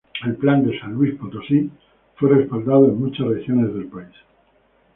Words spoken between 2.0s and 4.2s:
fue respaldado en muchas regiones del país.